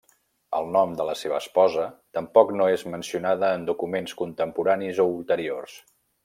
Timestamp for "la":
1.09-1.13